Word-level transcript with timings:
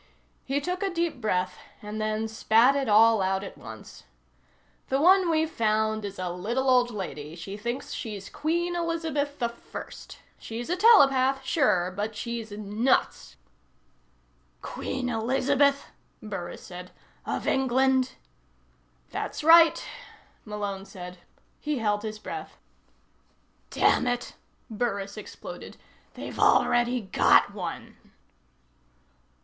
He 0.45 0.59
took 0.59 0.81
a 0.81 0.89
deep 0.89 1.21
breath, 1.21 1.59
and 1.79 2.01
then 2.01 2.27
spat 2.27 2.75
it 2.75 2.89
all 2.89 3.21
out 3.21 3.43
at 3.43 3.55
once: 3.55 4.05
"The 4.89 4.99
one 4.99 5.29
we've 5.29 5.47
found 5.51 6.05
is 6.05 6.17
a 6.17 6.31
little 6.31 6.71
old 6.71 6.89
lady. 6.89 7.35
She 7.35 7.55
thinks 7.55 7.93
she's 7.93 8.27
Queen 8.27 8.75
Elizabeth 8.75 9.37
I. 9.43 9.51
She's 10.39 10.71
a 10.71 10.75
telepath, 10.75 11.45
sure, 11.45 11.93
but 11.95 12.15
she's 12.15 12.49
nuts." 12.51 13.35
"Queen 14.63 15.07
Elizabeth?" 15.07 15.85
Burris 16.19 16.63
said. 16.63 16.89
"Of 17.23 17.45
England?" 17.47 18.13
"That's 19.11 19.43
right," 19.43 19.85
Malone 20.45 20.85
said. 20.85 21.19
He 21.59 21.77
held 21.77 22.01
his 22.01 22.17
breath. 22.17 22.57
"Damn 23.69 24.07
it," 24.07 24.33
Burris 24.67 25.15
exploded, 25.15 25.77
"they've 26.15 26.39
already 26.39 27.01
got 27.01 27.53
one!" 27.53 27.97